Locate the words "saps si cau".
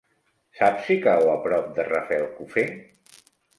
0.59-1.29